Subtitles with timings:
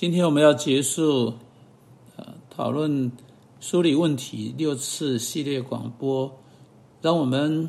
[0.00, 1.34] 今天我们要结束
[2.16, 3.12] 呃讨论
[3.60, 6.38] 梳理问题六次系列广播，
[7.02, 7.68] 让我们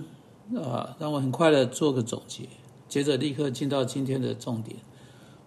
[0.56, 2.44] 啊让我很快的做个总结，
[2.88, 4.78] 接着立刻进到今天的重点。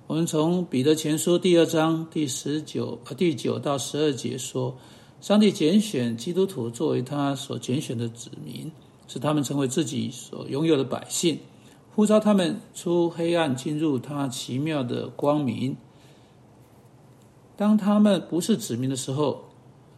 [0.06, 4.76] 我们从彼得前书第二章第十九呃第九到十二节说，
[5.22, 8.70] 上帝拣选基督徒作为他所拣选的子民，
[9.08, 11.38] 使他们成为自己所拥有的百姓，
[11.94, 15.74] 呼召他们出黑暗进入他奇妙的光明。
[17.56, 19.44] 当他们不是子民的时候，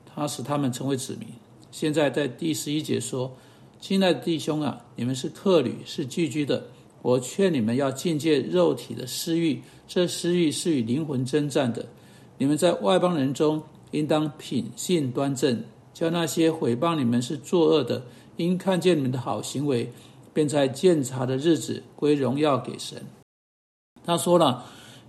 [0.04, 1.26] 他使他们成为子民。
[1.70, 3.34] 现在在第十一节说
[3.80, 6.62] ：“亲爱的弟兄啊，你们是客旅，是寄居的。
[7.00, 11.86] 我劝你们要禁戒肉体的私欲，这私欲是与灵魂征战的。
[12.36, 15.64] 你们在外邦人中，应当品性端正，
[15.94, 18.04] 叫那些毁谤你们是作恶的，
[18.36, 19.90] 因看见你们的好行为，
[20.34, 23.02] 便在鉴察的日子归荣耀给神。”
[24.04, 24.66] 他说了。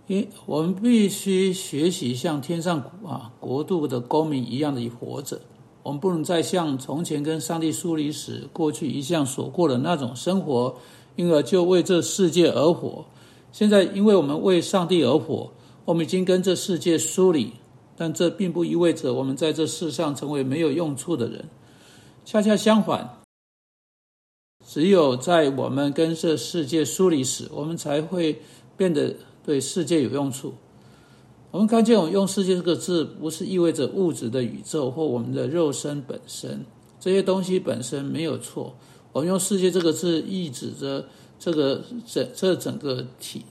[0.07, 5.37] 因我们必须学习像天上啊国度的公民一样的活着，
[5.83, 10.73] 我们不能再像从前跟上帝疏离时过去一向所过的那种生活，
[11.17, 13.05] 因而就为这世界而活。
[13.51, 15.51] 现在因为我们为上帝而活，
[15.83, 17.51] 我们已经跟这世界疏离，
[17.97, 21.49] 但这并不意味着我们在这世上成为没有用处的人。
[22.23, 23.17] 恰恰相反，
[24.65, 28.41] 只有在我们跟这世界疏离时，我们才会
[28.77, 29.13] 变得。
[29.47, 30.53] 对世界有用处。
[31.51, 36.65] 我们看见，我用“世界”这个字，不是意味着物质的宇宙或我们的肉身本身，
[36.99, 38.75] 这些东西本身没有错。
[39.13, 41.07] 我们用“世界”这个字，意指着
[41.39, 43.45] 这个整这整个体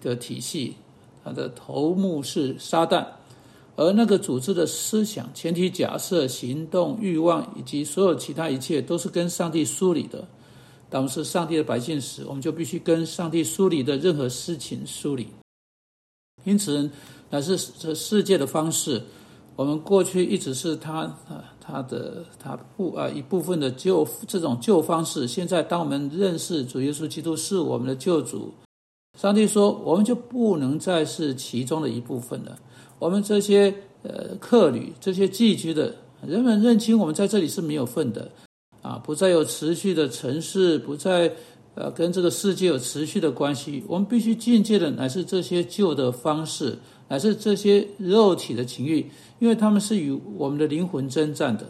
[0.00, 0.76] 的体系，
[1.22, 3.06] 它的头目是撒旦，
[3.76, 10.26] 而那个组织的思想、前提假设、行动、欲望以及所有其他一切，都是跟上帝疏离的。
[10.88, 15.26] 当我们是上帝的百姓时，我们就必须跟上帝疏离的任何事情疏离。
[16.44, 16.90] 因此，
[17.30, 19.02] 乃是这世界的方式。
[19.54, 25.28] 我们过去一直是他啊，他的他不啊一部分的旧这种旧方式。
[25.28, 28.52] 现在，当我们认识主耶稣基督是我们的救主，
[29.18, 32.58] 上帝说，我们就不能再是其中的一部分了。
[32.98, 35.94] 我们这些呃客旅、这些寄居的
[36.26, 38.30] 人们认清我们在这里是没有份的
[38.80, 41.32] 啊，不再有持续的城市，不再。
[41.74, 46.78] 呃，跟这个世界有持续的关系，我们必须渐渐的乃是这些旧的方式，
[47.08, 51.66] 乃是这些肉体的情欲，因为他们是与我们的灵魂征战的。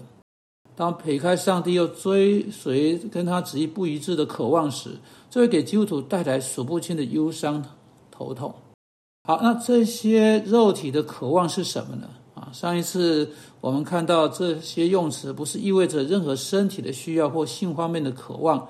[0.75, 4.91] 当撇开上帝又追随跟他旨意不一致的渴望时，
[5.31, 7.63] 这会给基督徒带来数不清的忧伤、
[8.11, 8.53] 头痛。
[9.23, 12.09] 好，那这些肉体的渴望是什么呢？
[12.35, 13.31] 啊，上一次
[13.61, 18.67] 我们看到这些用词，不是意味着任何身体的需要或性方面的渴望。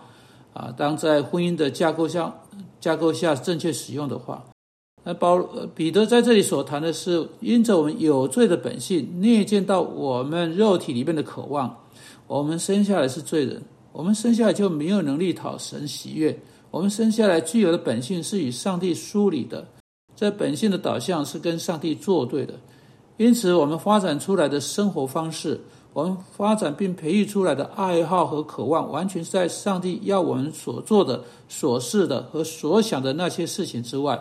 [0.53, 2.35] 啊，当在婚姻的架构下
[2.81, 4.45] 架构下正确使用的话，
[5.03, 5.39] 那保
[5.75, 11.75] 彼得在这里所谈的是，因着我们有罪的本性，内见到我们肉体里面的渴望，
[12.27, 16.39] 我们生下来是罪人，我们生下来就没有能力讨神喜悦，
[16.71, 19.67] 我们生下来具有的本性是与上帝疏离的，
[20.15, 22.55] 这本性的导向是跟上帝作对的，
[23.17, 25.59] 因此我们发展出来的生活方式。
[25.95, 34.19] 我们发展并培育出来的爱好和渴望，完全是在上帝要我们所做的、所事的和所想的那些事情之外。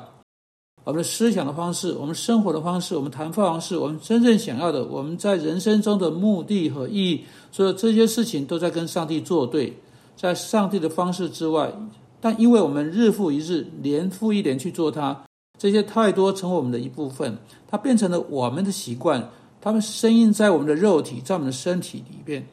[0.84, 9.78] 我们的思想的方式、我们生活的方式、我们谈话方式、我们真正想要的、我们在人生中的目的和意义，所有这些事情都在跟上帝作对，
[10.18, 11.72] 在上帝的方式之外。
[12.20, 15.24] 但因为我们日复一日、年复一年去做它，
[15.58, 19.30] 这些太多成为我们的一部分，它变成了我们的习惯。
[19.62, 22.46] 他们生印在我们的肉体，在我们的身体里边。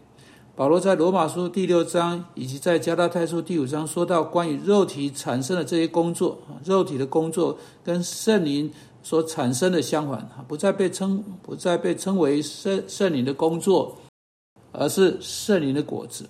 [0.55, 8.71] 保罗在罗马书第六章，以及在加拉太书第五章，说到关于肉体产生的这些工作，肉体的工作跟圣灵
[9.03, 13.97] 所产生的相反，不再被称不再被称为圣圣灵的工作，
[14.73, 16.29] 而是圣灵的果子。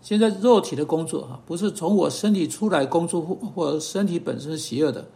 [0.00, 5.06] 现在肉体的工作啊，不是从我身体出来工作或或身体本身邪恶的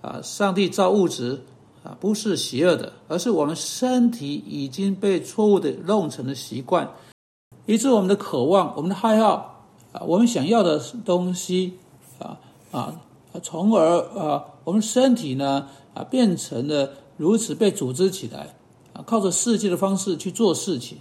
[0.00, 1.42] 啊，上帝造物质。
[1.82, 6.88] 啊，不是邪恶的，而是我们身体已经被错误的弄成了习惯，
[7.66, 11.74] 以致我们的渴望、我们的爱好啊，我们想要的东西
[12.18, 12.38] 啊
[12.70, 12.94] 啊，
[13.42, 18.54] 从而啊，我们身体呢啊，变成了如此被组织起来
[18.92, 20.98] 啊，靠着世界的方式去做事情。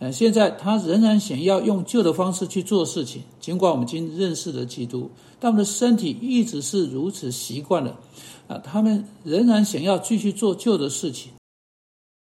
[0.00, 7.98] 呃，现在他仍然想要用旧的方式去做事情，尽管我们已经认识了基督，但我们的身体一直是如此习惯了。
[8.48, 11.32] 啊，他们仍然想要继续做旧的事情。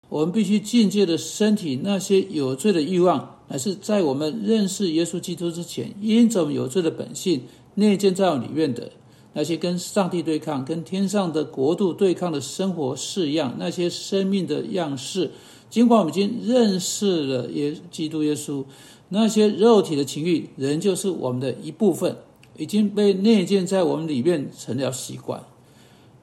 [0.09, 7.41] 我们必须境界的身体那些有罪的欲望，乃是在我们认识耶稣基督之前，因着我们有罪的本性
[7.75, 8.91] 内建在里面的。
[9.35, 15.31] 那些跟上帝对抗、跟天上的国度对抗的生活式样，那些生命的样式。
[15.73, 18.63] 尽管我们已经认识了耶基督耶稣，
[19.09, 22.15] 那些肉体的情欲仍旧是我们的一部分，
[22.55, 25.41] 已经被内建在我们里面成了习惯。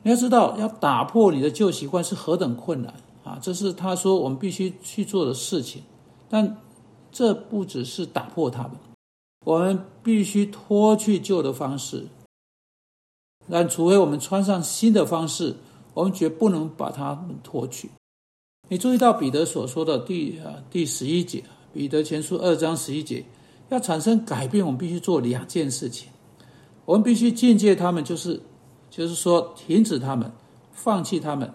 [0.05, 2.95] 你要知道，要打破你的旧习惯是何等困难
[3.25, 3.41] 啊！
[3.43, 5.83] 这是他说我们必须去做的事情。
[6.29, 6.57] 但
[7.11, 8.75] 这不只是打破它们，
[9.45, 12.07] 我们必须脱去旧的方式。
[13.51, 15.57] 但除非我们穿上新的方式，
[15.93, 17.91] 我们绝不能把它们脱去。
[18.73, 23.25] 你注意到彼得所说的第啊第十一节，彼得前书二章十一节，
[23.69, 26.09] 要产生改变，我们必须做两件事情。
[26.85, 28.41] 我们必须境界他们，就是
[28.89, 30.31] 就是说停止他们，
[30.71, 31.53] 放弃他们，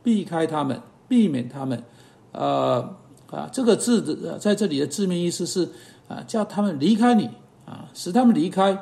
[0.00, 1.82] 避开他们，避免他们。
[2.30, 2.88] 呃
[3.32, 5.68] 啊，这个字的在这里的字面意思是
[6.06, 7.28] 啊，叫他们离开你
[7.66, 8.78] 啊，使他们离开，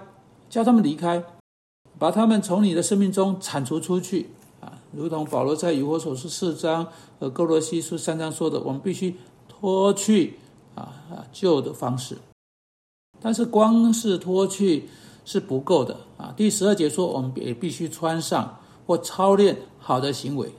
[0.51, 1.25] 叫他们离开。
[1.99, 4.29] 把他们从你的生命中铲除出去，
[4.95, 6.87] 如同保罗在以弗所书四章
[7.19, 9.17] 和哥罗西书三章说的，我们必须
[9.49, 10.39] 脱去
[10.75, 12.17] 啊啊旧的方式。
[13.21, 14.89] 但是光是脱去
[15.25, 16.33] 是不够的啊。
[16.37, 20.53] 第十二节说，我们也必须穿上或操练好的行为。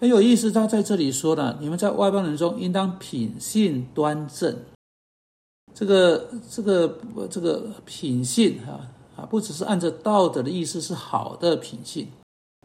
[0.00, 4.56] 很有意思，他在这里说呢，你们在外邦人中应当品性端正。
[5.74, 6.98] 这个这个
[7.30, 8.90] 这个品性啊。
[9.18, 12.06] 啊，不只是按照道德的意思是好的品性，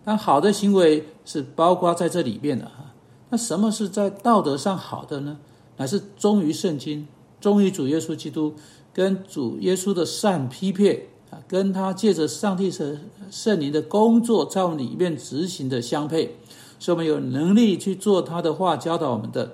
[0.06, 2.94] 那好的行为是包括在这里面的哈。
[3.30, 5.38] 那什么是在道德上好的呢？
[5.78, 7.08] 乃是忠于圣经，
[7.42, 8.54] 忠于主耶稣基督，
[8.94, 13.00] 跟主耶稣的善批配啊，跟他借着上帝圣
[13.32, 16.36] 圣灵的工作在我们里面执行的相配，
[16.80, 19.52] 使我们有能力去做他的话教导我们的。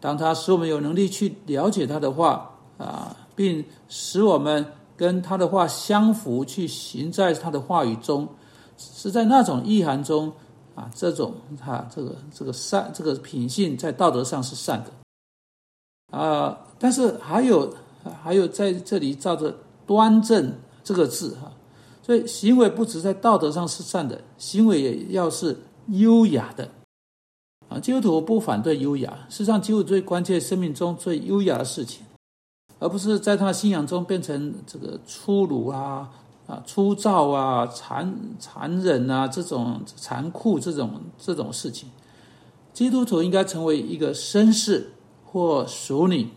[0.00, 4.66] 当他使我们有能力去了解他的话啊，并使我们。
[4.96, 8.28] 跟他的话相符，去行在他的话语中，
[8.80, 10.32] 是在那种意涵中
[10.74, 16.58] 啊，这种他这个这个善，这个品性在道德上是善的啊。
[16.78, 17.74] 但是还有
[18.22, 19.54] 还有在这里照着
[19.86, 21.52] 端正这个字哈，
[22.02, 25.56] 所以行为不止在道德上是善的，行为也要是
[25.88, 26.68] 优雅的
[27.68, 27.78] 啊。
[27.78, 32.04] 基督徒不反对优雅，事实上，基督最关键生命中最优雅的事情。
[32.82, 36.08] 而不是在他信仰中变成这个粗鲁啊、
[36.50, 41.88] 啊粗糙啊、残残忍啊这种残酷这种这种事情。
[42.72, 44.92] 基督徒应该成为一个绅士
[45.24, 46.28] 或淑女，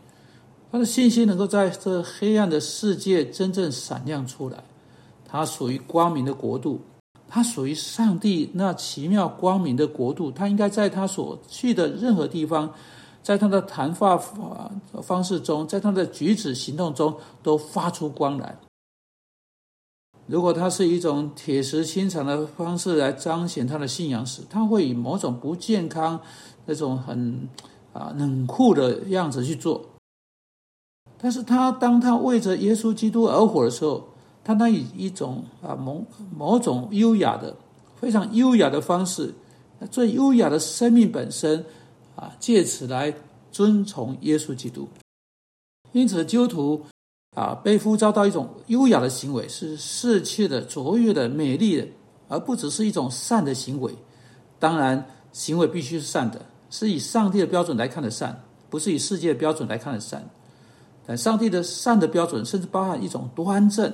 [0.72, 4.64] 他的信心能够在这黑暗的世界真正闪亮出来。
[5.26, 6.80] 他属于光明的国度，
[7.28, 10.30] 他属于上帝那奇妙光明的国度。
[10.30, 12.72] 他应该在他所去的任何地方。
[13.24, 14.22] 在他的谈话
[15.02, 18.54] 方式中，在他的举止行动中，都发出光来。
[20.28, 26.20] 如果他是一种铁石心肠的方式来彰显他的信仰时，他会以某种不健康、
[26.66, 27.48] 那种很
[27.92, 29.86] 啊冷酷的样子去做。
[31.18, 34.10] 但是他当他为着耶稣基督而活的时候，
[34.44, 36.06] 他那以一种啊某
[36.36, 37.56] 某种优雅的、
[37.96, 39.34] 非常优雅的方式，
[39.92, 41.66] 最优雅的生命本身。
[42.16, 43.12] 啊，借此来
[43.52, 44.88] 遵从耶稣基督，
[45.94, 46.86] 因此基督徒
[47.34, 51.88] 啊，被呼召到一种优雅的行为，是世界的、卓越的、美丽的，
[52.28, 53.94] 而不只是一种善的行为。
[54.60, 56.40] 当然，行为必须是善的，
[56.70, 60.24] 是以上帝的标准来看的善，不是以世界的标准来看的善。
[61.06, 63.92] 但上帝的善的标准，甚至包含一种端正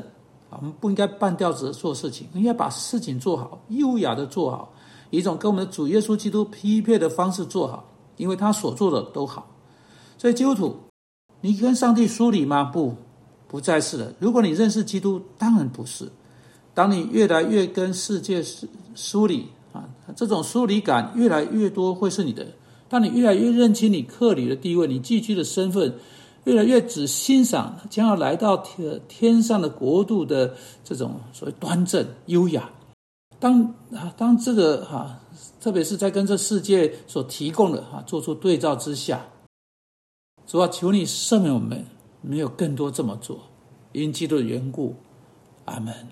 [0.50, 4.72] 啊，我们不应该半吊子做事情，应该把事情做好，优雅的做好，
[5.10, 7.86] 以一种跟我们的主耶稣基督匹配的方式做好。
[8.17, 9.48] 因为他所做的都好，
[10.17, 10.75] 所以基督徒，
[11.39, 12.65] 你跟上帝疏离吗？
[12.65, 12.93] 不，
[13.50, 14.13] 不再是了。
[14.20, 16.08] 如果你认识基督，当然不是。
[16.74, 18.65] 当你越来越跟世界疏
[18.96, 19.84] 疏离啊，
[20.15, 22.48] 这种疏离感越来越多，会是你的。
[22.88, 25.94] 当你越来越认清你客旅的地位，你寄居的身份，
[26.46, 32.70] 越来越只欣赏将要来到天天上的国度的这种所谓端正优雅。
[33.39, 35.20] 当啊，当这个哈。
[35.62, 39.25] 特别是在跟这世界所提供的哈做出对照之下，
[40.48, 41.86] 主要求你赦免我们
[42.21, 43.45] 没有更多这么做，
[43.93, 44.97] 因基督的缘故，
[45.65, 46.09] 阿门。